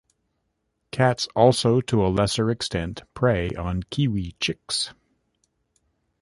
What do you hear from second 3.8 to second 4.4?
kiwi